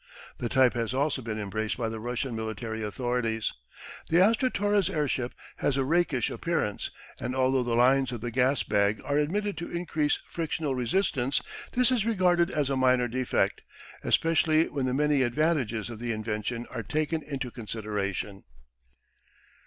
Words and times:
The 0.39 0.49
type 0.49 0.73
has 0.73 0.95
also 0.95 1.21
been 1.21 1.37
embraced 1.39 1.77
by 1.77 1.87
the 1.87 1.99
Russian 1.99 2.35
military 2.35 2.81
authorities. 2.81 3.53
The 4.09 4.19
Astra 4.19 4.49
Torres 4.49 4.89
airship 4.89 5.31
has 5.57 5.77
a 5.77 5.83
rakish 5.83 6.31
appearance, 6.31 6.89
and 7.19 7.35
although 7.35 7.61
the 7.61 7.75
lines 7.75 8.11
of 8.11 8.19
the 8.19 8.31
gas 8.31 8.63
bag 8.63 8.99
are 9.05 9.17
admitted 9.19 9.57
to 9.59 9.69
increase 9.69 10.17
frictional 10.27 10.73
resistance, 10.73 11.39
this 11.73 11.91
is 11.91 12.03
regarded 12.03 12.49
as 12.49 12.67
a 12.71 12.75
minor 12.75 13.07
defect, 13.07 13.61
especially 14.03 14.67
when 14.69 14.87
the 14.87 14.93
many 14.95 15.21
advantages 15.21 15.87
of 15.87 15.99
the 15.99 16.13
invention 16.13 16.65
are 16.71 16.81
taken 16.81 17.21
into 17.21 17.51
consideration. 17.51 18.43